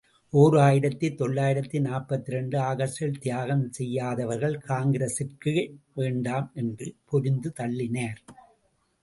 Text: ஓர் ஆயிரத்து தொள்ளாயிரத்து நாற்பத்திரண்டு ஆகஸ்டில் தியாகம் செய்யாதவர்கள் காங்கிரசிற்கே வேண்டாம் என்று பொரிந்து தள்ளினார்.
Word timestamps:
ஓர் 0.33 0.55
ஆயிரத்து 0.57 1.07
தொள்ளாயிரத்து 1.15 1.79
நாற்பத்திரண்டு 1.81 2.57
ஆகஸ்டில் 2.59 3.19
தியாகம் 3.19 3.71
செய்யாதவர்கள் 3.71 4.57
காங்கிரசிற்கே 4.67 5.55
வேண்டாம் 5.93 6.51
என்று 6.55 6.95
பொரிந்து 7.11 7.51
தள்ளினார். 7.59 8.19